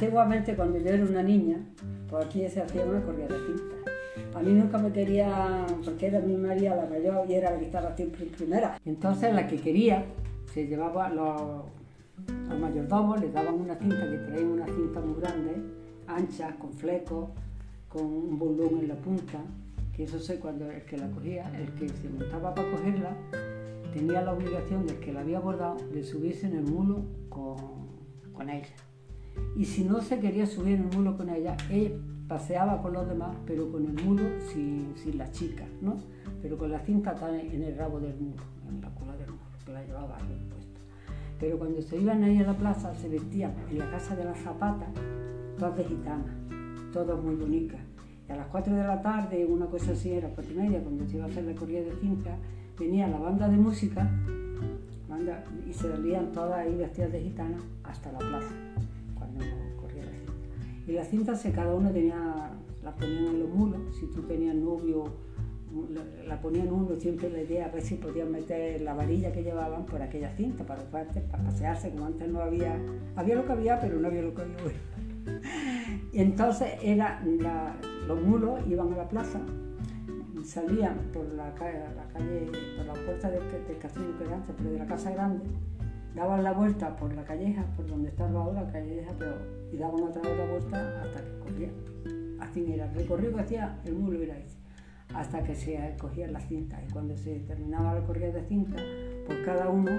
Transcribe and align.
Antiguamente, 0.00 0.54
cuando 0.54 0.78
yo 0.78 0.90
era 0.90 1.04
una 1.04 1.24
niña, 1.24 1.56
pues 2.08 2.24
aquí 2.24 2.48
se 2.48 2.62
hacía 2.62 2.84
una 2.84 3.02
corrida 3.02 3.26
de 3.26 3.46
cinta. 3.46 4.38
A 4.38 4.40
mí 4.40 4.52
nunca 4.52 4.78
me 4.78 4.92
quería, 4.92 5.66
porque 5.84 6.06
era 6.06 6.20
mi 6.20 6.36
María 6.36 6.76
la 6.76 6.86
mayor 6.86 7.28
y 7.28 7.34
era 7.34 7.50
la 7.50 7.58
que 7.58 7.64
estaba 7.64 7.96
siempre 7.96 8.22
en 8.22 8.30
primera. 8.30 8.78
Entonces, 8.84 9.34
la 9.34 9.48
que 9.48 9.56
quería, 9.56 10.04
se 10.54 10.68
llevaba 10.68 11.08
los, 11.08 11.64
los 12.48 12.60
mayordomos, 12.60 13.20
les 13.20 13.32
daban 13.32 13.54
una 13.54 13.74
cinta, 13.74 14.08
que 14.08 14.18
traían 14.18 14.50
una 14.50 14.66
cinta 14.66 15.00
muy 15.00 15.20
grande, 15.20 15.56
ancha, 16.06 16.54
con 16.60 16.72
flecos, 16.74 17.30
con 17.88 18.04
un 18.04 18.38
bolón 18.38 18.78
en 18.78 18.86
la 18.86 18.94
punta, 18.94 19.40
que 19.96 20.04
eso 20.04 20.20
sé 20.20 20.38
cuando 20.38 20.70
el 20.70 20.82
que 20.82 20.96
la 20.96 21.10
cogía, 21.10 21.50
el 21.58 21.72
que 21.72 21.88
se 21.88 22.08
montaba 22.08 22.54
para 22.54 22.70
cogerla, 22.70 23.16
tenía 23.92 24.22
la 24.22 24.32
obligación 24.32 24.86
del 24.86 25.00
que 25.00 25.12
la 25.12 25.22
había 25.22 25.40
bordado 25.40 25.76
de 25.92 26.04
subirse 26.04 26.46
en 26.46 26.54
el 26.54 26.62
mulo 26.62 27.02
con, 27.28 27.56
con 28.32 28.48
ella. 28.48 28.68
Y 29.56 29.64
si 29.64 29.84
no 29.84 30.00
se 30.00 30.18
quería 30.20 30.46
subir 30.46 30.76
en 30.76 30.88
el 30.88 30.96
mulo 30.96 31.16
con 31.16 31.28
ella, 31.28 31.56
ella 31.70 31.90
paseaba 32.28 32.80
con 32.82 32.92
los 32.92 33.08
demás, 33.08 33.36
pero 33.46 33.70
con 33.70 33.84
el 33.84 34.04
mulo 34.04 34.22
sin, 34.52 34.92
sin 34.96 35.18
la 35.18 35.30
chica, 35.30 35.64
¿no? 35.80 35.96
Pero 36.42 36.58
con 36.58 36.70
la 36.70 36.80
cinta 36.80 37.16
en 37.30 37.62
el 37.62 37.76
rabo 37.76 38.00
del 38.00 38.14
mulo, 38.16 38.42
en 38.68 38.80
la 38.80 38.90
cola 38.90 39.16
del 39.16 39.30
mulo, 39.30 39.42
que 39.64 39.72
la 39.72 39.84
llevaba 39.84 40.16
bien 40.26 40.48
puesta. 40.50 40.80
Pero 41.40 41.58
cuando 41.58 41.80
se 41.80 41.96
iban 41.96 42.22
ahí 42.22 42.38
a 42.38 42.46
la 42.46 42.54
plaza, 42.54 42.94
se 42.94 43.08
vestían 43.08 43.54
en 43.70 43.78
la 43.78 43.90
casa 43.90 44.14
de 44.14 44.24
las 44.24 44.38
zapatas, 44.38 44.88
todas 45.58 45.76
de 45.76 45.84
gitanas, 45.84 46.34
todas 46.92 47.20
muy 47.22 47.34
bonitas. 47.34 47.80
Y 48.28 48.32
a 48.32 48.36
las 48.36 48.46
4 48.48 48.74
de 48.74 48.82
la 48.82 49.00
tarde, 49.00 49.46
una 49.46 49.66
cosa 49.66 49.92
así 49.92 50.12
era, 50.12 50.28
cuatro 50.28 50.52
y 50.52 50.56
media, 50.56 50.82
cuando 50.82 51.06
se 51.06 51.16
iba 51.16 51.24
a 51.24 51.28
hacer 51.28 51.44
la 51.44 51.54
corrida 51.54 51.80
de 51.80 51.92
cinta, 51.96 52.36
venía 52.78 53.08
la 53.08 53.18
banda 53.18 53.48
de 53.48 53.56
música 53.56 54.08
y 55.66 55.72
se 55.72 55.90
salían 55.90 56.32
todas 56.32 56.58
ahí 56.58 56.74
vestidas 56.76 57.12
de 57.12 57.20
gitana 57.20 57.58
hasta 57.84 58.12
la 58.12 58.18
plaza, 58.18 58.54
Y 60.88 60.92
las 60.92 61.08
cintas 61.08 61.46
cada 61.54 61.74
uno 61.74 61.90
tenía, 61.90 62.50
las 62.82 62.94
ponían 62.94 63.26
en 63.26 63.40
los 63.40 63.50
mulos, 63.50 63.80
si 64.00 64.06
tú 64.06 64.22
tenías 64.22 64.54
novio, 64.54 65.04
la, 66.26 66.40
ponían 66.40 66.72
uno, 66.72 66.96
siempre 66.98 67.28
la 67.28 67.42
idea 67.42 67.66
a 67.66 67.68
ver 67.68 67.82
si 67.82 67.96
podían 67.96 68.32
meter 68.32 68.80
la 68.80 68.94
varilla 68.94 69.30
que 69.30 69.42
llevaban 69.42 69.84
por 69.84 70.00
aquella 70.00 70.30
cinta 70.34 70.64
para, 70.64 70.82
para 70.84 71.06
pasearse, 71.44 71.90
como 71.90 72.06
antes 72.06 72.26
no 72.28 72.40
había, 72.40 72.80
había 73.16 73.34
lo 73.34 73.44
que 73.44 73.52
había, 73.52 73.78
pero 73.78 74.00
no 74.00 74.08
había 74.08 74.22
lo 74.22 74.34
que 74.34 74.42
había. 74.42 74.56
Y 76.12 76.20
entonces 76.20 76.68
era 76.82 77.22
los 78.06 78.22
mulos 78.22 78.60
iban 78.66 78.94
a 78.94 78.96
la 78.96 79.08
plaza 79.08 79.40
salían 80.44 80.96
por 81.12 81.24
la, 81.34 81.48
la 81.48 82.08
calle 82.12 82.50
por 82.76 82.86
la 82.86 82.94
puerta 82.94 83.30
del, 83.30 83.42
castillo 83.78 84.16
que 84.16 84.24
era 84.24 84.36
antes, 84.36 84.54
pero 84.56 84.70
de 84.70 84.78
la 84.78 84.86
casa 84.86 85.10
grande, 85.10 85.44
daban 86.18 86.42
la 86.42 86.52
vuelta 86.52 86.96
por 86.96 87.14
la 87.14 87.22
calleja, 87.22 87.64
por 87.76 87.86
donde 87.86 88.08
estaba 88.08 88.40
ahora 88.40 88.62
la 88.62 88.72
calleja, 88.72 89.12
pero, 89.16 89.36
y 89.72 89.76
daban 89.76 90.02
otra 90.02 90.20
la 90.22 90.46
vuelta 90.46 91.00
hasta 91.00 91.22
que 91.22 91.38
corrían. 91.38 91.72
Así 92.40 92.72
era, 92.72 92.86
el 92.86 92.94
recorrido 92.94 93.34
que 93.36 93.40
hacía 93.40 93.78
el 93.84 93.94
mulo 93.94 94.20
era 94.20 94.36
ese, 94.36 94.58
hasta 95.14 95.44
que 95.44 95.54
se 95.54 95.96
cogían 96.00 96.32
las 96.32 96.48
cintas. 96.48 96.80
Y 96.88 96.92
cuando 96.92 97.16
se 97.16 97.38
terminaba 97.40 97.94
la 97.94 98.04
corrida 98.04 98.32
de 98.32 98.42
cinta, 98.42 98.82
pues 99.26 99.38
cada 99.44 99.68
uno 99.68 99.92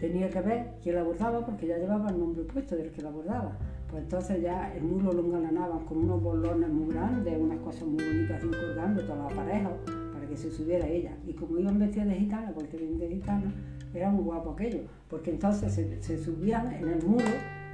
tenía 0.00 0.30
que 0.30 0.40
ver 0.40 0.72
quién 0.82 0.94
la 0.94 1.02
bordaba, 1.02 1.44
porque 1.44 1.66
ya 1.66 1.76
llevaba 1.76 2.08
el 2.08 2.18
nombre 2.18 2.42
puesto 2.44 2.74
del 2.74 2.90
que 2.90 3.02
la 3.02 3.10
bordaba. 3.10 3.58
Pues 3.90 4.04
entonces 4.04 4.40
ya 4.40 4.72
el 4.74 4.84
mulo 4.84 5.12
lo 5.12 5.26
engalanaban 5.26 5.84
con 5.84 5.98
unos 5.98 6.22
bolones 6.22 6.70
muy 6.70 6.88
grandes, 6.88 7.36
unas 7.38 7.58
cosas 7.58 7.86
muy 7.86 8.02
bonitas 8.02 8.42
colgando 8.42 9.04
toda 9.04 9.28
la 9.28 9.36
pareja 9.36 9.70
para 10.14 10.26
que 10.26 10.36
se 10.38 10.50
subiera 10.50 10.86
ella. 10.86 11.14
Y 11.26 11.34
como 11.34 11.58
iban 11.58 11.78
vestidas 11.78 12.08
de 12.08 12.14
gitana, 12.14 12.52
porque 12.54 12.78
de 12.78 13.08
gitana, 13.08 13.52
era 13.94 14.10
muy 14.10 14.24
guapo 14.24 14.50
aquello, 14.50 14.82
porque 15.08 15.30
entonces 15.30 15.72
se, 15.74 16.18
subían 16.18 16.72
en 16.72 16.88
el 16.88 17.04
mulo 17.04 17.24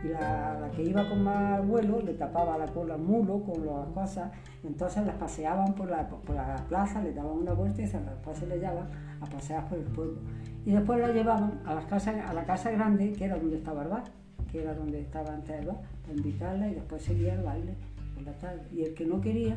y 0.05 0.09
la, 0.09 0.71
que 0.75 0.83
iba 0.83 1.09
con 1.09 1.23
más 1.25 1.67
vuelo 1.67 2.01
le 2.01 2.15
tapaba 2.15 2.59
la 2.59 2.67
cola 2.67 2.95
al 2.95 3.01
mulo 3.01 3.43
con 3.43 3.67
las 3.67 3.89
cosas, 3.89 4.31
entonces 4.65 5.07
las 5.07 5.17
paseaban 5.17 5.75
por 5.75 5.91
la, 5.91 6.09
por 6.09 6.35
la 6.35 6.57
plaza, 6.69 7.03
le 7.03 7.13
daban 7.13 7.39
una 7.39 7.53
vuelta 7.53 7.83
y 7.83 7.87
se 7.87 7.99
le 8.47 8.59
llevaban 8.59 8.89
a 9.21 9.27
pasear 9.27 9.69
por 9.69 9.79
el 9.79 9.85
pueblo. 9.85 10.19
Y 10.65 10.73
después 10.73 11.01
la 11.01 11.09
llevaban 11.09 11.61
a, 11.65 11.75
las 11.75 11.87
casas, 11.87 12.17
a 12.29 12.33
la 12.33 12.45
casa 12.45 12.71
grande, 12.71 13.13
que 13.13 13.25
era 13.25 13.37
donde 13.37 13.57
estaba 13.57 13.83
el 13.83 13.89
bar 13.89 14.05
que 14.51 14.63
era 14.63 14.75
donde 14.75 15.01
estaba 15.01 15.35
antes 15.35 15.59
el 15.61 15.67
bar, 15.67 15.83
para 16.03 16.15
invitarla 16.15 16.69
y 16.69 16.75
después 16.75 17.03
seguía 17.03 17.35
el 17.35 17.43
baile 17.43 17.75
por 18.15 18.25
la 18.25 18.33
tarde. 18.39 18.63
Y 18.73 18.83
el 18.83 18.95
que 18.95 19.05
no 19.05 19.21
quería, 19.21 19.57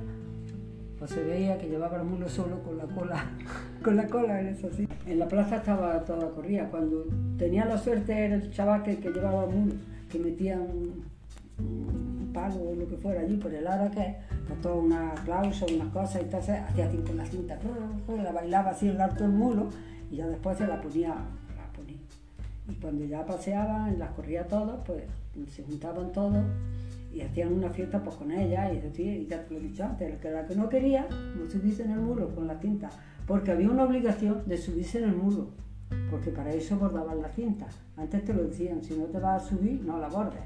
pues 1.00 1.12
se 1.12 1.24
veía 1.24 1.58
que 1.58 1.68
llevaba 1.68 1.98
el 1.98 2.04
mulo 2.04 2.28
solo 2.30 2.62
con 2.62 2.78
la 2.78 2.84
cola, 2.84 3.26
con 3.84 3.96
la 3.96 4.08
cola, 4.08 4.42
eso 4.42 4.70
sí. 4.76 4.88
En 5.08 5.18
la 5.18 5.28
plaza 5.28 5.58
estaba 5.58 6.04
toda 6.04 6.30
corrida. 6.32 6.70
Cuando 6.70 7.06
tenía 7.38 7.66
la 7.66 7.78
suerte 7.78 8.26
era 8.26 8.36
el 8.36 8.52
chaval 8.52 8.84
que, 8.84 8.98
llevaba 8.98 9.46
el 9.46 9.50
mulo, 9.56 9.74
que 10.12 10.20
metía 10.20 10.60
un, 10.60 11.08
palo 12.34 12.62
o 12.62 12.76
lo 12.76 12.88
que 12.88 12.96
fuera 12.98 13.22
allí 13.22 13.38
por 13.38 13.52
el 13.52 13.66
ara 13.66 13.90
que 13.90 14.16
toda 14.62 14.76
una 14.76 15.16
clausa, 15.26 15.66
unas 15.74 15.88
cosas, 15.90 16.22
entonces 16.22 16.60
hacía 16.60 16.86
así 16.86 16.98
con 16.98 17.18
la 17.18 17.26
cinta, 17.26 17.58
la 18.24 18.32
bailaba 18.32 18.70
así 18.70 18.88
el 18.88 19.02
alto 19.02 19.26
el 19.26 19.32
mulo 19.32 19.70
y 20.12 20.18
ya 20.18 20.28
después 20.28 20.58
se 20.58 20.68
la 20.68 20.80
ponía 20.80 21.16
y 22.70 22.76
cuando 22.76 23.04
ya 23.06 23.26
paseaban, 23.26 23.98
las 23.98 24.12
corría 24.12 24.48
todos, 24.48 24.80
pues 24.86 25.04
se 25.52 25.64
juntaban 25.64 26.12
todos 26.12 26.44
y 27.12 27.22
hacían 27.22 27.54
una 27.54 27.70
fiesta 27.70 28.04
pues 28.04 28.16
con 28.16 28.32
ella 28.32 28.72
y 28.72 28.80
decía, 28.80 29.16
y 29.16 29.26
ya 29.28 29.44
te 29.44 29.54
lo 29.54 29.60
he 29.60 29.64
dicho 29.64 29.84
antes, 29.84 30.18
que 30.20 30.30
la 30.30 30.46
que 30.46 30.56
no 30.56 30.70
quería, 30.70 31.08
no 31.10 31.50
subirse 31.50 31.84
en 31.84 31.92
el 31.92 32.00
muro 32.00 32.34
con 32.34 32.48
la 32.48 32.58
cinta, 32.60 32.90
porque 33.26 33.52
había 33.52 33.70
una 33.70 33.84
obligación 33.84 34.44
de 34.46 34.58
subirse 34.58 35.00
en 35.00 35.06
el 35.06 35.16
muro, 35.16 35.50
porque 36.10 36.32
para 36.32 36.54
eso 36.54 36.78
bordaban 36.78 37.22
la 37.22 37.30
cinta. 37.30 37.68
Antes 37.98 38.24
te 38.26 38.34
lo 38.34 38.44
decían, 38.44 38.84
si 38.84 38.96
no 38.96 39.06
te 39.06 39.20
vas 39.20 39.44
a 39.44 39.48
subir, 39.48 39.82
no 39.84 40.00
la 40.00 40.08
bordes. 40.08 40.42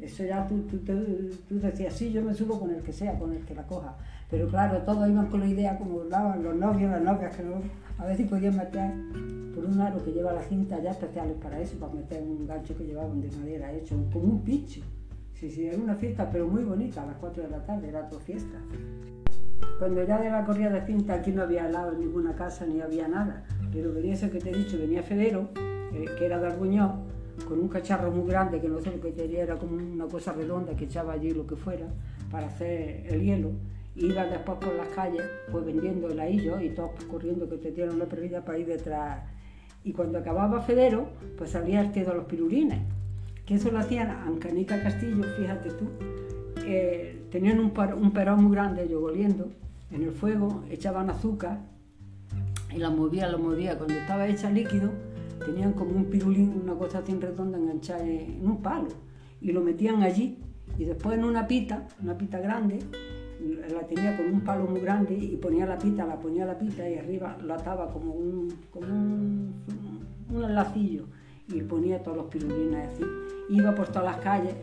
Eso 0.00 0.24
ya 0.24 0.46
tú, 0.46 0.62
tú, 0.62 0.78
tú, 0.78 1.60
decías, 1.60 1.92
sí, 1.92 2.10
yo 2.10 2.22
me 2.22 2.32
subo 2.32 2.58
con 2.58 2.70
el 2.70 2.82
que 2.82 2.92
sea, 2.92 3.18
con 3.18 3.32
el 3.34 3.44
que 3.44 3.54
la 3.54 3.66
coja. 3.66 3.96
Pero 4.30 4.48
claro, 4.48 4.78
todos 4.82 5.08
iban 5.08 5.26
con 5.26 5.40
la 5.40 5.46
idea 5.46 5.76
como 5.76 6.00
hablaban 6.00 6.42
los 6.42 6.56
novios, 6.56 6.90
las 6.90 7.02
novias, 7.02 7.36
que 7.36 7.42
no, 7.42 7.60
a 7.98 8.14
si 8.14 8.24
podían 8.24 8.56
meter 8.56 8.92
por 9.54 9.64
un 9.64 9.80
aro 9.80 10.02
que 10.02 10.12
lleva 10.12 10.32
la 10.32 10.42
cinta 10.42 10.80
ya 10.80 10.92
especiales 10.92 11.36
para 11.36 11.60
eso, 11.60 11.76
para 11.78 11.92
meter 11.92 12.22
un 12.22 12.46
gancho 12.46 12.76
que 12.76 12.84
llevaban 12.84 13.20
de 13.20 13.30
madera 13.36 13.72
hecho, 13.72 13.96
como 14.10 14.24
un 14.24 14.42
picho. 14.42 14.80
Sí, 15.40 15.50
sí, 15.50 15.66
era 15.66 15.78
una 15.78 15.94
fiesta, 15.94 16.28
pero 16.30 16.46
muy 16.46 16.62
bonita, 16.64 17.02
a 17.02 17.06
las 17.06 17.16
4 17.16 17.44
de 17.44 17.48
la 17.48 17.64
tarde, 17.64 17.88
era 17.88 18.06
tu 18.10 18.18
fiesta. 18.18 18.58
Cuando 19.78 20.04
ya 20.04 20.20
de 20.20 20.28
la 20.28 20.44
corrida 20.44 20.68
de 20.68 20.84
cinta 20.84 21.14
aquí 21.14 21.32
no 21.32 21.44
había 21.44 21.66
lado 21.66 21.92
en 21.92 22.00
ninguna 22.00 22.34
casa 22.34 22.66
ni 22.66 22.82
había 22.82 23.08
nada, 23.08 23.46
pero 23.72 23.90
venía 23.90 24.12
eso 24.12 24.30
que 24.30 24.38
te 24.38 24.50
he 24.50 24.54
dicho, 24.54 24.78
venía 24.78 25.02
Federo, 25.02 25.48
eh, 25.94 26.04
que 26.18 26.26
era 26.26 26.38
de 26.38 26.46
Arguñó, 26.46 27.06
con 27.48 27.58
un 27.58 27.68
cacharro 27.68 28.10
muy 28.10 28.28
grande 28.28 28.60
que 28.60 28.68
no 28.68 28.80
sé 28.80 28.90
lo 28.90 29.00
que 29.00 29.12
tenía, 29.12 29.42
era 29.42 29.56
como 29.56 29.76
una 29.76 30.06
cosa 30.08 30.34
redonda 30.34 30.76
que 30.76 30.84
echaba 30.84 31.14
allí 31.14 31.30
lo 31.30 31.46
que 31.46 31.56
fuera 31.56 31.86
para 32.30 32.48
hacer 32.48 33.06
el 33.06 33.22
hielo 33.22 33.52
iba 33.96 34.24
después 34.24 34.58
por 34.58 34.74
las 34.74 34.88
calles 34.88 35.22
pues 35.50 35.64
vendiendo 35.64 36.08
el 36.08 36.20
ahillo 36.20 36.60
y 36.60 36.70
todos 36.70 36.90
corriendo 37.10 37.48
que 37.48 37.56
te 37.56 37.70
dieron 37.72 37.98
la 37.98 38.06
perrilla 38.06 38.44
para 38.44 38.58
ir 38.58 38.66
detrás. 38.66 39.22
Y 39.82 39.92
cuando 39.92 40.18
acababa 40.18 40.60
Federo, 40.60 41.08
pues 41.36 41.50
salía 41.50 41.80
el 41.80 41.92
de 41.92 42.04
los 42.04 42.26
pirulines, 42.26 42.78
que 43.50 43.56
eso 43.56 43.72
lo 43.72 43.80
hacían 43.80 44.08
Ancanica 44.08 44.80
Castillo, 44.80 45.24
fíjate 45.36 45.70
tú, 45.70 45.84
tenían 47.32 47.58
un, 47.58 47.72
un 48.00 48.12
perón 48.12 48.44
muy 48.44 48.52
grande, 48.52 48.86
yo 48.88 49.02
oliendo, 49.02 49.50
en 49.90 50.04
el 50.04 50.12
fuego, 50.12 50.62
echaban 50.70 51.10
azúcar 51.10 51.58
y 52.72 52.78
la 52.78 52.90
movía, 52.90 53.26
la 53.28 53.38
movía. 53.38 53.76
Cuando 53.76 53.94
estaba 53.94 54.28
hecha 54.28 54.50
líquido, 54.50 54.92
tenían 55.44 55.72
como 55.72 55.96
un 55.96 56.04
pirulín, 56.04 56.60
una 56.62 56.74
cosa 56.74 56.98
así 56.98 57.12
redonda 57.12 57.58
enganchada 57.58 58.06
en 58.06 58.46
un 58.46 58.62
palo, 58.62 58.86
y 59.40 59.50
lo 59.50 59.62
metían 59.62 60.04
allí. 60.04 60.38
Y 60.78 60.84
después 60.84 61.18
en 61.18 61.24
una 61.24 61.48
pita, 61.48 61.88
una 62.00 62.16
pita 62.16 62.38
grande, 62.38 62.78
la 63.68 63.80
tenía 63.80 64.16
con 64.16 64.32
un 64.32 64.42
palo 64.42 64.66
muy 64.66 64.80
grande 64.80 65.14
y 65.14 65.36
ponía 65.38 65.66
la 65.66 65.76
pita, 65.76 66.06
la 66.06 66.20
ponía 66.20 66.46
la 66.46 66.56
pita 66.56 66.88
y 66.88 66.94
arriba 66.94 67.36
la 67.44 67.56
ataba 67.56 67.90
como 67.92 68.12
un, 68.12 68.54
como 68.70 68.86
un, 68.86 69.54
un 70.32 70.54
lacillo 70.54 71.06
y 71.52 71.62
ponía 71.62 72.02
todos 72.02 72.16
los 72.16 72.26
pirulines 72.26 72.88
así. 72.92 73.04
Iba 73.48 73.74
por 73.74 73.88
todas 73.88 74.04
las 74.04 74.16
calles. 74.18 74.54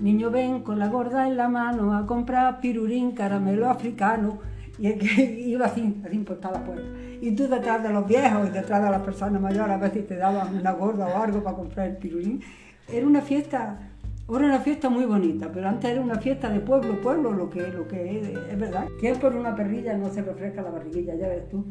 Niño 0.00 0.30
ven 0.30 0.62
con 0.62 0.78
la 0.78 0.88
gorda 0.88 1.26
en 1.26 1.36
la 1.36 1.48
mano 1.48 1.96
a 1.96 2.06
comprar 2.06 2.60
pirulín, 2.60 3.12
caramelo 3.12 3.68
africano. 3.68 4.38
Y 4.78 4.88
es 4.88 4.98
que 4.98 5.40
iba 5.46 5.66
así, 5.66 6.02
así 6.04 6.18
por 6.18 6.36
todas 6.36 6.58
las 6.58 6.62
puertas. 6.62 6.86
Y 7.20 7.30
tú 7.32 7.48
detrás 7.48 7.82
de 7.82 7.90
los 7.90 8.06
viejos 8.06 8.48
y 8.48 8.50
detrás 8.50 8.82
de 8.82 8.90
las 8.90 9.02
personas 9.02 9.40
mayores 9.40 9.70
a 9.70 9.78
veces 9.78 10.06
te 10.06 10.16
daban 10.16 10.56
una 10.56 10.72
gorda 10.72 11.06
o 11.06 11.22
algo 11.22 11.42
para 11.42 11.56
comprar 11.56 11.88
el 11.88 11.96
pirulín. 11.96 12.40
Era 12.88 13.06
una 13.06 13.22
fiesta 13.22 13.90
es 14.26 14.30
una 14.30 14.58
fiesta 14.60 14.88
muy 14.88 15.04
bonita, 15.04 15.52
pero 15.52 15.68
antes 15.68 15.90
era 15.90 16.00
una 16.00 16.18
fiesta 16.18 16.48
de 16.48 16.60
pueblo, 16.60 16.98
pueblo, 17.02 17.32
lo 17.32 17.50
que, 17.50 17.68
lo 17.68 17.86
que 17.86 18.20
es, 18.20 18.28
es 18.50 18.58
verdad. 18.58 18.86
Que 18.98 19.14
por 19.16 19.36
una 19.36 19.54
perrilla 19.54 19.98
no 19.98 20.08
se 20.08 20.22
refresca 20.22 20.62
la 20.62 20.70
barriguilla, 20.70 21.14
ya 21.14 21.28
ves 21.28 21.46
tú, 21.50 21.62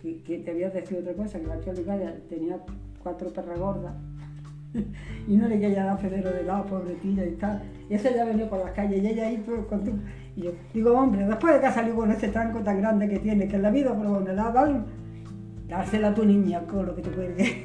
que, 0.00 0.38
te 0.38 0.52
habías 0.52 0.72
decir 0.72 0.98
otra 0.98 1.14
cosa, 1.14 1.40
que 1.40 1.46
la 1.46 1.58
tía 1.58 1.74
tenía 2.28 2.60
cuatro 3.06 3.30
perras 3.30 3.58
gordas. 3.58 3.94
Y 5.28 5.36
no 5.36 5.48
le 5.48 5.58
quería 5.58 5.84
dar 5.84 5.98
federo 5.98 6.30
de 6.30 6.44
lado, 6.44 6.66
pobretilla 6.66 7.24
y 7.24 7.32
tal. 7.32 7.62
Y 7.88 7.94
esa 7.94 8.10
ya 8.10 8.24
venía 8.24 8.48
por 8.48 8.60
las 8.60 8.70
calles 8.72 9.02
y 9.02 9.06
ella 9.08 9.26
ahí 9.26 9.44
con 9.68 9.82
tu... 9.84 9.92
Y 10.36 10.42
yo 10.42 10.52
digo, 10.72 10.92
hombre, 10.92 11.26
después 11.26 11.54
de 11.54 11.60
que 11.60 11.66
ha 11.66 11.72
salido 11.72 11.96
con 11.96 12.12
ese 12.12 12.28
tranco 12.28 12.60
tan 12.60 12.80
grande 12.80 13.08
que 13.08 13.18
tiene, 13.18 13.48
que 13.48 13.56
en 13.56 13.62
la 13.62 13.70
vida 13.70 13.92
por 13.92 14.06
donde 14.06 14.34
la 14.34 14.52
dan, 14.52 14.86
dársela 15.66 16.08
a 16.08 16.14
tu 16.14 16.24
niña 16.24 16.60
con 16.66 16.86
lo 16.86 16.94
que 16.94 17.02
te 17.02 17.10
puede 17.10 17.64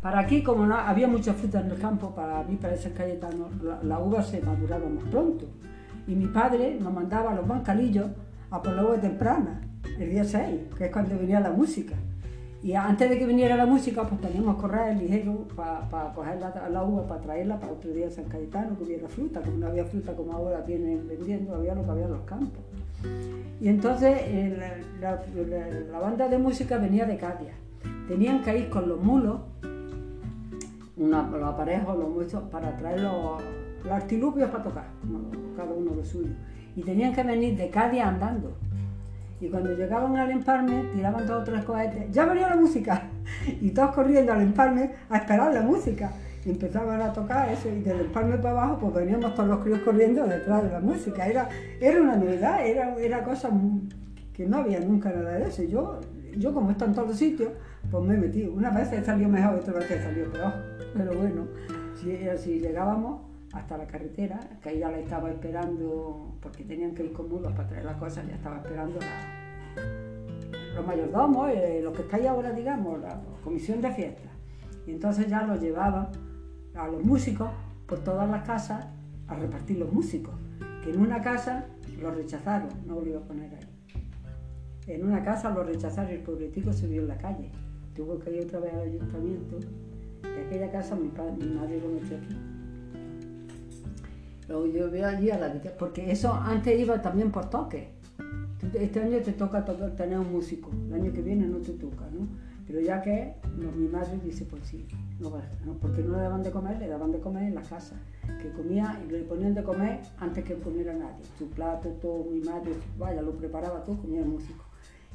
Para 0.00 0.18
aquí, 0.18 0.42
como 0.42 0.66
no 0.66 0.74
había 0.74 1.06
mucha 1.06 1.34
fruta 1.34 1.60
en 1.60 1.70
el 1.70 1.78
campo, 1.78 2.12
para 2.12 2.42
mí, 2.42 2.56
para 2.56 2.76
San 2.76 2.92
Cayetano, 2.92 3.48
la, 3.62 3.80
la 3.84 4.00
uva 4.00 4.22
se 4.22 4.40
maduraba 4.40 4.88
más 4.88 5.04
pronto. 5.04 5.46
Y 6.08 6.16
mi 6.16 6.26
padre 6.26 6.78
nos 6.80 6.92
mandaba 6.92 7.30
a 7.30 7.34
los 7.34 7.46
bancalillos 7.46 8.06
a 8.50 8.60
por 8.60 8.72
la 8.72 8.84
uva 8.84 9.00
temprana, 9.00 9.60
el 10.02 10.10
día 10.10 10.24
6, 10.24 10.60
que 10.76 10.86
es 10.86 10.92
cuando 10.92 11.18
venía 11.18 11.40
la 11.40 11.50
música. 11.50 11.94
Y 12.62 12.74
antes 12.74 13.10
de 13.10 13.18
que 13.18 13.26
viniera 13.26 13.56
la 13.56 13.66
música, 13.66 14.04
pues 14.04 14.20
teníamos 14.20 14.54
que 14.54 14.62
correr 14.62 14.96
ligero 14.96 15.48
para 15.56 16.12
coger 16.14 16.38
la, 16.38 16.84
uva, 16.84 17.06
para 17.08 17.20
traerla 17.20 17.58
para 17.58 17.72
otro 17.72 17.90
día 17.90 18.04
de 18.04 18.12
San 18.12 18.26
Cayetano, 18.26 18.76
que 18.76 18.84
hubiera 18.84 19.08
fruta, 19.08 19.40
como 19.40 19.56
no 19.56 19.66
había 19.66 19.84
fruta 19.84 20.14
como 20.14 20.32
ahora 20.32 20.64
tienen 20.64 21.08
vendiendo, 21.08 21.56
había 21.56 21.74
lo 21.74 21.84
que 21.84 21.90
había 21.90 22.04
en 22.04 22.12
los 22.12 22.22
campos. 22.22 22.62
Y 23.60 23.66
entonces 23.66 24.16
la, 25.00 25.98
banda 25.98 26.28
de 26.28 26.38
música 26.38 26.78
venía 26.78 27.04
de 27.04 27.16
Cádiz. 27.16 27.48
Tenían 28.06 28.42
que 28.42 28.56
ir 28.56 28.70
con 28.70 28.88
los 28.88 29.02
mulos, 29.02 29.40
los 30.96 31.42
aparejos, 31.42 31.98
los 31.98 32.10
muchos, 32.10 32.44
para 32.44 32.76
traer 32.76 33.00
los, 33.00 33.42
artilugios 33.90 34.48
para 34.50 34.62
tocar, 34.62 34.86
cada 35.56 35.72
uno 35.72 35.96
lo 35.96 36.04
suyo. 36.04 36.30
Y 36.76 36.82
tenían 36.82 37.12
que 37.12 37.24
venir 37.24 37.56
de 37.56 37.70
Cádiz 37.70 38.02
andando. 38.02 38.52
Y 39.42 39.48
cuando 39.48 39.72
llegaban 39.72 40.16
al 40.16 40.30
empalme, 40.30 40.84
tiraban 40.92 41.26
dos 41.26 41.42
o 41.42 41.44
tres 41.44 41.64
cohetes, 41.64 42.08
¡ya 42.12 42.26
venía 42.26 42.48
la 42.48 42.54
música! 42.54 43.08
Y 43.60 43.70
todos 43.70 43.92
corriendo 43.92 44.32
al 44.32 44.40
empalme 44.40 44.92
a 45.10 45.16
esperar 45.16 45.52
la 45.52 45.62
música. 45.62 46.12
Y 46.44 46.50
empezaban 46.50 47.02
a 47.02 47.12
tocar 47.12 47.48
eso, 47.48 47.68
y 47.68 47.80
del 47.80 48.02
empalme 48.02 48.36
para 48.36 48.50
abajo, 48.50 48.78
pues 48.78 48.94
veníamos 48.94 49.34
todos 49.34 49.48
los 49.48 49.58
críos 49.58 49.80
corriendo 49.80 50.24
detrás 50.28 50.62
de 50.62 50.70
la 50.70 50.78
música. 50.78 51.26
Era, 51.26 51.48
era 51.80 52.00
una 52.00 52.14
novedad, 52.14 52.64
era, 52.64 52.94
era 52.94 53.24
cosa 53.24 53.50
que 54.32 54.46
no 54.46 54.58
había 54.58 54.78
nunca 54.78 55.10
nada 55.10 55.32
de 55.32 55.48
eso. 55.48 55.64
Yo, 55.64 55.98
yo 56.36 56.54
como 56.54 56.70
está 56.70 56.84
en 56.84 56.94
todos 56.94 57.08
los 57.08 57.16
sitios, 57.16 57.50
pues 57.90 58.04
me 58.04 58.16
metí. 58.16 58.44
Una 58.44 58.70
vez 58.70 58.90
salió 59.04 59.28
mejor, 59.28 59.56
otra 59.56 59.72
vez 59.74 59.88
salió 59.88 60.30
peor. 60.30 60.52
Pero 60.94 61.18
bueno, 61.18 61.48
si, 61.96 62.16
si 62.38 62.60
llegábamos 62.60 63.31
hasta 63.52 63.76
la 63.76 63.86
carretera, 63.86 64.40
que 64.62 64.70
ella 64.70 64.90
la 64.90 64.98
estaba 64.98 65.30
esperando, 65.30 66.36
porque 66.40 66.64
tenían 66.64 66.94
que 66.94 67.04
ir 67.04 67.12
con 67.12 67.28
mulos 67.28 67.52
para 67.52 67.68
traer 67.68 67.84
las 67.84 67.96
cosas, 67.96 68.26
ya 68.26 68.34
estaba 68.34 68.56
esperando 68.56 68.98
los 70.74 70.86
mayordomos, 70.86 71.50
eh, 71.50 71.80
lo 71.82 71.92
que 71.92 72.02
está 72.02 72.16
ahí 72.16 72.26
ahora, 72.26 72.50
digamos, 72.52 73.00
la 73.00 73.20
comisión 73.44 73.82
de 73.82 73.90
fiesta. 73.92 74.30
Y 74.86 74.92
entonces 74.92 75.28
ya 75.28 75.42
los 75.42 75.60
llevaban 75.60 76.08
a 76.74 76.88
los 76.88 77.04
músicos 77.04 77.50
por 77.86 77.98
todas 77.98 78.28
las 78.28 78.42
casas 78.46 78.86
a 79.28 79.34
repartir 79.34 79.78
los 79.78 79.92
músicos, 79.92 80.34
que 80.82 80.90
en 80.90 81.00
una 81.00 81.20
casa 81.20 81.66
los 82.00 82.16
rechazaron, 82.16 82.70
no 82.86 83.00
lo 83.00 83.06
iba 83.06 83.18
a 83.18 83.22
poner 83.22 83.54
ahí. 83.54 83.68
En 84.86 85.06
una 85.06 85.22
casa 85.22 85.50
los 85.50 85.66
rechazaron 85.66 86.10
y 86.10 86.14
el 86.14 86.22
pobretico 86.22 86.72
se 86.72 86.86
vio 86.86 87.02
en 87.02 87.08
la 87.08 87.18
calle. 87.18 87.50
Tuvo 87.94 88.18
que 88.18 88.34
ir 88.34 88.44
otra 88.44 88.60
vez 88.60 88.72
al 88.72 88.80
ayuntamiento. 88.80 89.58
De 90.22 90.46
aquella 90.46 90.72
casa 90.72 90.96
mi, 90.96 91.08
padre, 91.08 91.32
mi 91.32 91.54
madre 91.54 91.80
lo 91.80 91.88
metió 91.88 92.16
aquí 92.16 92.51
lo 94.48 94.66
llevé 94.66 95.04
allí 95.04 95.30
a 95.30 95.38
la 95.38 95.52
porque 95.78 96.10
eso 96.10 96.32
antes 96.32 96.78
iba 96.78 97.00
también 97.00 97.30
por 97.30 97.48
toque. 97.48 97.90
Este 98.74 99.00
año 99.00 99.18
te 99.18 99.32
toca 99.32 99.64
tener 99.64 100.18
un 100.18 100.32
músico, 100.32 100.70
el 100.86 100.94
año 100.94 101.12
que 101.12 101.20
viene 101.20 101.46
no 101.46 101.58
te 101.58 101.72
toca, 101.72 102.04
¿no? 102.12 102.26
Pero 102.66 102.80
ya 102.80 103.02
que 103.02 103.34
mi 103.56 103.88
madre 103.88 104.18
dice, 104.24 104.44
pues 104.44 104.62
sí, 104.66 104.86
no, 105.18 105.32
porque 105.80 106.02
no 106.02 106.16
le 106.16 106.22
daban 106.22 106.42
de 106.42 106.50
comer, 106.50 106.78
le 106.78 106.88
daban 106.88 107.10
de 107.10 107.18
comer 107.18 107.44
en 107.44 107.54
la 107.54 107.62
casa, 107.62 107.96
que 108.40 108.50
comía 108.52 109.00
y 109.04 109.10
le 109.10 109.22
ponían 109.24 109.54
de 109.54 109.62
comer 109.62 110.00
antes 110.18 110.44
que 110.44 110.54
comiera 110.54 110.94
nadie. 110.94 111.24
Su 111.38 111.48
plato, 111.50 111.88
todo, 112.00 112.24
mi 112.30 112.40
madre, 112.40 112.72
vaya, 112.98 113.20
lo 113.20 113.32
preparaba 113.32 113.84
todo, 113.84 113.98
comía 113.98 114.20
el 114.20 114.28
músico. 114.28 114.64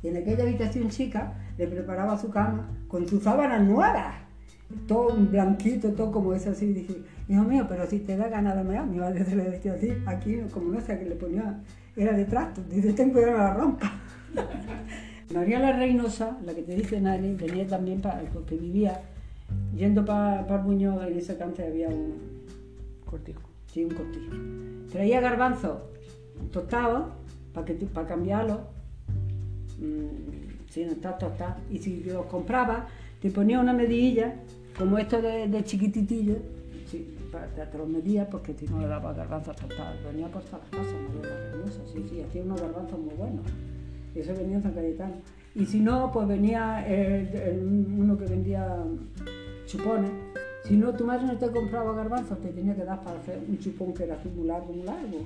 Y 0.04 0.10
en 0.10 0.18
aquella 0.18 0.44
habitación 0.44 0.90
chica 0.90 1.34
le 1.58 1.68
preparaba 1.68 2.18
su 2.18 2.30
cama 2.30 2.70
con 2.88 3.08
sus 3.08 3.24
sábanas 3.24 3.66
nuevas, 3.66 4.27
todo 4.88 5.16
blanquito, 5.16 5.92
todo 5.92 6.12
como 6.12 6.34
es 6.34 6.48
así. 6.48 6.74
Dije, 6.74 7.02
Hijo 7.30 7.44
mío, 7.44 7.66
pero 7.68 7.86
si 7.88 8.00
te 8.00 8.16
da 8.16 8.30
ganas 8.30 8.56
de 8.56 8.64
mear, 8.64 8.86
mi 8.86 9.00
madre 9.00 9.26
se 9.26 9.36
le 9.36 9.44
decía 9.44 9.74
así, 9.74 9.92
aquí 10.06 10.38
como 10.54 10.72
no 10.72 10.80
sé, 10.80 10.98
que 10.98 11.06
le 11.06 11.16
ponía, 11.16 11.60
era 11.96 12.14
de 12.14 12.24
trasto, 12.24 12.62
dice, 12.70 12.94
ten 12.94 13.12
cuidado 13.12 13.38
la 13.38 13.54
rompa. 13.54 13.92
María 15.34 15.60
la 15.60 15.74
Reynosa, 15.74 16.38
la 16.46 16.54
que 16.54 16.64
te 16.64 16.74
dice 16.74 17.02
Nani, 17.02 17.34
venía 17.34 17.68
también 17.68 18.00
para, 18.00 18.22
porque 18.32 18.56
vivía 18.56 19.02
yendo 19.76 20.06
para 20.06 20.48
pa 20.48 20.58
Buñol, 20.58 21.06
en 21.06 21.18
ese 21.18 21.38
cante 21.38 21.66
había 21.66 21.90
un 21.90 22.16
cortijo. 23.06 23.42
Sí, 23.74 23.84
un 23.84 23.94
cortijo. 23.94 24.34
Traía 24.90 25.20
garbanzo 25.20 25.92
tostado 26.54 27.12
para 27.54 27.66
que 27.66 27.74
para 27.74 28.08
cambiarlo, 28.08 28.68
mmm, 29.80 30.86
no 30.86 30.92
está 30.92 31.18
tostado. 31.18 31.56
Y 31.70 31.80
si 31.80 32.04
los 32.06 32.28
compraba, 32.28 32.88
te 33.22 33.32
ponía 33.32 33.60
una 33.60 33.74
medilla, 33.74 34.36
como 34.78 34.98
esto 34.98 35.22
de, 35.22 35.48
de 35.48 35.64
chiquititillo, 35.64 36.36
sí, 36.86 37.16
te, 37.56 37.78
los 37.78 37.90
medía 37.90 38.30
porque 38.30 38.54
si 38.54 38.68
no 38.68 38.80
le 38.80 38.88
daba 38.88 39.14
garbanzos 39.14 39.56
tostados. 39.56 39.98
Venía 40.06 40.28
por 40.28 40.44
todas 40.44 40.62
las 40.62 40.70
casas, 40.70 40.94
no 40.94 41.86
sí, 41.86 42.06
sí, 42.10 42.22
hacía 42.22 42.44
unos 42.44 42.62
garbanzos 42.62 43.00
muy 43.00 43.16
buenos. 43.16 43.46
Eso 44.16 44.34
venía 44.34 44.58
en 44.58 44.64
San 44.64 44.74
Cayetano. 44.74 45.14
Y 45.56 45.66
si 45.66 45.80
no, 45.80 46.12
pues 46.12 46.28
venía 46.28 46.86
uno 47.98 48.18
que 48.18 48.26
vendía 48.26 48.78
chupones. 49.66 50.12
Si 50.64 50.76
no, 50.76 50.94
tu 50.94 51.06
madre 51.06 51.26
no 51.26 51.38
te 51.38 51.50
compraba 51.50 51.94
garbanzos, 51.94 52.40
te 52.42 52.50
tenía 52.50 52.76
que 52.76 52.84
dar 52.84 53.02
para 53.02 53.20
hacer 53.20 53.40
un 53.48 53.58
chupón 53.58 53.94
que 53.94 54.04
era 54.04 54.18
muy 54.36 54.48
largo, 54.48 54.74
muy 54.74 54.84
largo 54.84 55.20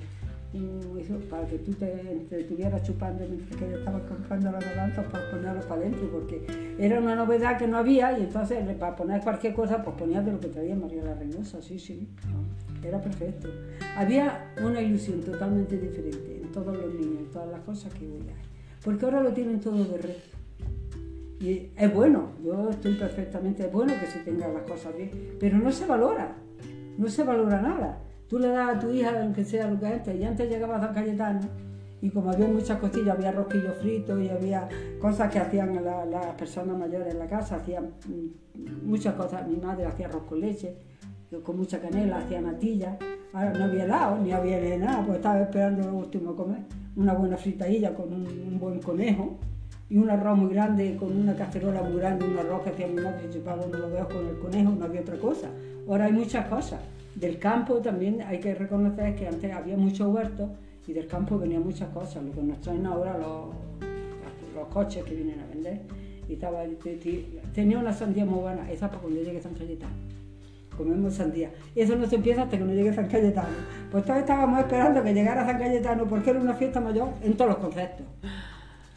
eso, 0.98 1.18
para 1.30 1.46
que 1.46 1.58
tú 1.58 1.72
te, 1.72 2.26
estuvieras 2.30 2.82
chupando 2.82 3.24
mientras 3.28 3.58
que 3.58 3.74
estabas 3.74 4.02
comprando 4.02 4.52
las 4.52 4.64
balanzas 4.64 5.06
para 5.06 5.30
ponerlos 5.30 5.64
para 5.64 5.80
adentro, 5.80 6.10
porque 6.10 6.74
era 6.78 7.00
una 7.00 7.14
novedad 7.14 7.58
que 7.58 7.66
no 7.66 7.78
había 7.78 8.18
y 8.18 8.22
entonces 8.22 8.58
para 8.76 8.94
poner 8.94 9.22
cualquier 9.22 9.54
cosa, 9.54 9.82
pues 9.82 9.96
ponías 9.96 10.24
de 10.24 10.32
lo 10.32 10.40
que 10.40 10.48
traía 10.48 10.76
María 10.76 11.04
la 11.04 11.14
Reynosa, 11.14 11.62
sí, 11.62 11.78
sí, 11.78 12.08
era 12.82 13.00
perfecto. 13.00 13.48
Había 13.96 14.52
una 14.62 14.80
ilusión 14.80 15.20
totalmente 15.20 15.78
diferente 15.78 16.40
en 16.42 16.52
todos 16.52 16.76
los 16.76 16.94
niños, 16.94 17.20
en 17.20 17.30
todas 17.30 17.48
las 17.50 17.60
cosas 17.60 17.92
que 17.94 18.06
hoy 18.06 18.22
porque 18.84 19.04
ahora 19.04 19.22
lo 19.22 19.32
tienen 19.32 19.60
todo 19.60 19.84
de 19.84 19.98
red. 19.98 20.16
Y 21.40 21.70
es 21.76 21.92
bueno, 21.92 22.30
yo 22.44 22.70
estoy 22.70 22.94
perfectamente, 22.94 23.66
es 23.66 23.72
bueno 23.72 23.92
que 23.98 24.06
se 24.06 24.20
tengan 24.20 24.54
las 24.54 24.62
cosas 24.62 24.96
bien, 24.96 25.10
pero 25.40 25.58
no 25.58 25.72
se 25.72 25.86
valora, 25.86 26.36
no 26.98 27.08
se 27.08 27.24
valora 27.24 27.60
nada. 27.60 27.98
Tú 28.32 28.38
le 28.38 28.48
das 28.48 28.76
a 28.76 28.78
tu 28.78 28.90
hija, 28.90 29.12
aunque 29.20 29.44
sea 29.44 29.68
lo 29.68 29.78
que 29.78 29.84
antes, 29.84 30.18
y 30.18 30.24
antes 30.24 30.48
llegaba 30.48 30.78
a 30.78 30.80
San 30.80 30.94
Cayetano, 30.94 31.40
y 32.00 32.08
como 32.08 32.30
había 32.30 32.48
muchas 32.48 32.78
costillas, 32.78 33.14
había 33.14 33.30
rosquillos 33.30 33.76
fritos 33.76 34.18
y 34.22 34.30
había 34.30 34.66
cosas 34.98 35.30
que 35.30 35.38
hacían 35.38 35.78
las 35.84 36.26
personas 36.36 36.78
mayores 36.78 37.12
en 37.12 37.18
la 37.18 37.26
casa, 37.26 37.56
hacían 37.56 37.90
mm, 38.08 38.88
muchas 38.88 39.16
cosas. 39.16 39.46
Mi 39.46 39.56
madre 39.56 39.84
hacía 39.84 40.06
arroz 40.06 40.22
con 40.22 40.40
leche, 40.40 40.74
con 41.42 41.58
mucha 41.58 41.78
canela, 41.78 42.20
hacía 42.20 42.40
natillas. 42.40 42.96
Ahora 43.34 43.52
no 43.52 43.64
había 43.64 43.84
helado, 43.84 44.16
ni 44.16 44.32
había 44.32 44.78
nada, 44.78 45.04
pues 45.04 45.16
estaba 45.16 45.42
esperando 45.42 45.86
lo 45.86 45.96
último 45.98 46.30
a 46.30 46.36
comer. 46.36 46.60
Una 46.96 47.12
buena 47.12 47.36
fritadilla 47.36 47.94
con 47.94 48.14
un, 48.14 48.58
buen 48.58 48.80
conejo 48.80 49.36
y 49.90 49.98
un 49.98 50.08
arroz 50.08 50.38
muy 50.38 50.54
grande, 50.54 50.96
con 50.96 51.14
una 51.14 51.36
cacerola 51.36 51.82
muy 51.82 51.98
grande, 51.98 52.24
un 52.24 52.38
arroz 52.38 52.62
que 52.62 52.70
hacía 52.70 52.86
mi 52.86 52.94
madre, 52.94 53.24
se 53.24 53.38
chupaba 53.38 53.62
uno 53.62 53.76
lo 53.76 53.90
veo 53.90 54.08
con 54.08 54.26
el 54.26 54.38
conejo, 54.38 54.70
no 54.70 54.86
había 54.86 55.02
otra 55.02 55.18
cosa. 55.18 55.50
Ahora 55.86 56.06
hay 56.06 56.12
muchas 56.14 56.48
cosas. 56.48 56.80
Del 57.14 57.38
campo 57.38 57.76
también 57.76 58.22
hay 58.22 58.40
que 58.40 58.54
reconocer 58.54 59.14
que 59.14 59.26
antes 59.26 59.52
había 59.52 59.76
muchos 59.76 60.08
huertos 60.12 60.50
y 60.86 60.92
del 60.92 61.06
campo 61.06 61.38
venían 61.38 61.62
muchas 61.62 61.88
cosas, 61.90 62.22
lo 62.24 62.32
que 62.32 62.42
nos 62.42 62.60
traen 62.60 62.86
ahora 62.86 63.16
los, 63.18 63.54
los 64.54 64.68
coches 64.68 65.04
que 65.04 65.14
vienen 65.14 65.40
a 65.40 65.46
vender. 65.46 65.80
Y 66.28 66.34
estaba, 66.34 66.62
tenía 67.54 67.78
una 67.78 67.92
sandía 67.92 68.24
muy 68.24 68.40
buena, 68.40 68.70
esa 68.70 68.88
para 68.88 69.02
cuando 69.02 69.20
llegue 69.20 69.40
San 69.40 69.54
Cayetano. 69.54 69.92
Comemos 70.76 71.14
sandía. 71.14 71.50
Eso 71.76 71.96
no 71.96 72.06
se 72.06 72.16
empieza 72.16 72.42
hasta 72.42 72.56
que 72.56 72.64
no 72.64 72.72
llegue 72.72 72.92
San 72.94 73.08
Cayetano. 73.08 73.48
Pues 73.90 74.04
todos 74.04 74.20
estábamos 74.20 74.58
esperando 74.60 75.02
que 75.02 75.12
llegara 75.12 75.44
San 75.44 75.58
Cayetano 75.58 76.06
porque 76.06 76.30
era 76.30 76.40
una 76.40 76.54
fiesta 76.54 76.80
mayor 76.80 77.10
en 77.22 77.36
todos 77.36 77.50
los 77.50 77.58
conceptos. 77.58 78.06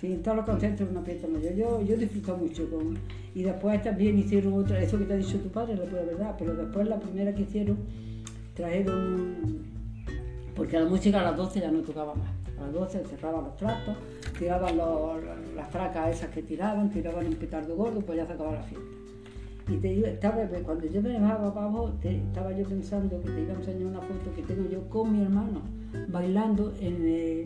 Sí, 0.05 0.13
en 0.13 0.21
todos 0.21 0.37
los 0.37 0.45
conceptos 0.45 0.81
era 0.81 0.91
una 0.91 1.01
fiesta 1.01 1.27
mayor. 1.27 1.55
Yo, 1.55 1.81
yo 1.81 1.97
disfruto 1.97 2.37
mucho 2.37 2.69
con... 2.69 2.95
Y 3.33 3.41
después 3.41 3.81
también 3.81 4.19
hicieron 4.19 4.53
otra, 4.53 4.79
eso 4.79 4.99
que 4.99 5.05
te 5.05 5.13
ha 5.13 5.17
dicho 5.17 5.39
tu 5.39 5.49
padre, 5.49 5.75
la 5.75 5.85
pura 5.85 6.03
verdad, 6.03 6.35
pero 6.37 6.53
después 6.53 6.87
la 6.87 6.99
primera 6.99 7.33
que 7.33 7.41
hicieron, 7.41 7.77
trajeron, 8.53 9.63
porque 10.55 10.79
la 10.79 10.85
música 10.85 11.21
a 11.21 11.23
las 11.23 11.37
12 11.37 11.59
ya 11.59 11.71
no 11.71 11.79
tocaba 11.79 12.13
más. 12.13 12.29
A 12.59 12.65
las 12.65 12.73
12 12.73 13.03
cerraban 13.05 13.45
los 13.45 13.57
trastos, 13.57 13.95
tiraban 14.37 14.77
las 14.77 15.69
fracas 15.71 16.15
esas 16.15 16.29
que 16.29 16.43
tiraban, 16.43 16.91
tiraban 16.91 17.25
un 17.25 17.35
petardo 17.35 17.75
gordo, 17.75 17.99
pues 18.01 18.19
ya 18.19 18.27
se 18.27 18.33
acababa 18.33 18.57
la 18.57 18.63
fiesta. 18.63 18.87
Y 19.69 19.77
te 19.77 20.07
estaba, 20.07 20.45
cuando 20.63 20.85
yo 20.85 21.01
me 21.01 21.09
dejaba 21.09 21.47
abajo, 21.47 21.93
estaba 22.03 22.51
yo 22.51 22.63
pensando 22.67 23.19
que 23.23 23.31
te 23.31 23.41
iba 23.41 23.53
a 23.53 23.57
enseñar 23.57 23.87
una 23.87 24.01
foto 24.01 24.35
que 24.35 24.43
tengo 24.43 24.69
yo 24.69 24.87
con 24.87 25.11
mi 25.11 25.23
hermano 25.23 25.61
bailando 26.09 26.75
en, 26.79 26.97
eh, 27.01 27.43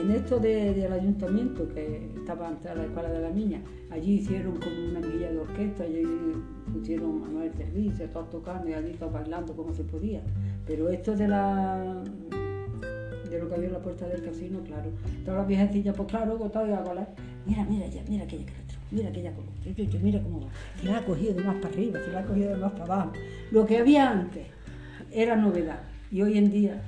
en 0.00 0.10
esto 0.10 0.38
del 0.38 0.92
ayuntamiento, 0.92 1.68
que 1.68 2.10
estaba 2.16 2.48
ante 2.48 2.74
la 2.74 2.84
escuela 2.84 3.10
de 3.10 3.20
la 3.20 3.30
niña, 3.30 3.62
allí 3.90 4.14
hicieron 4.14 4.56
como 4.56 4.74
una 4.90 5.00
milla 5.00 5.30
de 5.30 5.38
orquesta, 5.38 5.84
allí 5.84 6.02
pusieron 6.72 7.20
Manuel 7.20 7.52
Servicio, 7.54 8.08
todos 8.10 8.30
tocando 8.30 8.68
y 8.68 8.74
allí 8.74 8.92
todos 8.92 9.12
bailando 9.12 9.54
como 9.54 9.72
se 9.72 9.84
podía. 9.84 10.22
Pero 10.66 10.88
esto 10.88 11.14
de 11.16 11.28
la 11.28 12.02
de 13.30 13.40
lo 13.40 13.48
que 13.48 13.54
había 13.54 13.66
en 13.66 13.72
la 13.72 13.82
puerta 13.82 14.06
del 14.06 14.22
casino, 14.22 14.60
claro. 14.62 14.90
Todas 15.24 15.38
las 15.38 15.48
viejecillas, 15.48 15.96
pues 15.96 16.08
claro, 16.08 16.36
todo 16.36 16.66
y 16.66 16.72
a 16.72 16.80
volar. 16.80 17.08
Mira, 17.44 17.64
mira 17.64 17.86
ya, 17.86 18.02
mira 18.08 18.24
aquella 18.24 18.46
que 18.46 18.52
mira 18.90 19.08
aquella 19.08 19.32
como, 19.34 19.48
mira 20.02 20.22
cómo 20.22 20.40
va. 20.42 20.48
Se 20.80 20.86
la 20.86 20.98
ha 20.98 21.04
cogido 21.04 21.34
de 21.34 21.42
más 21.42 21.56
para 21.56 21.68
arriba, 21.68 22.00
se 22.04 22.12
la 22.12 22.20
ha 22.20 22.24
cogido 22.24 22.50
de 22.50 22.56
más 22.56 22.72
para 22.72 22.84
abajo. 22.84 23.12
Lo 23.50 23.66
que 23.66 23.78
había 23.78 24.10
antes 24.10 24.46
era 25.10 25.36
novedad 25.36 25.80
y 26.10 26.22
hoy 26.22 26.38
en 26.38 26.50
día 26.50 26.82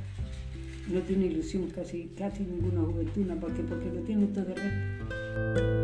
no 0.92 1.00
tiene 1.00 1.26
ilusión 1.26 1.68
casi, 1.70 2.10
casi 2.16 2.44
ninguna 2.44 2.82
juventud, 2.82 3.26
porque, 3.40 3.62
porque 3.62 3.90
lo 3.90 4.00
tiene 4.02 4.26
todo 4.26 4.44
de 4.44 4.54
red. 4.54 5.77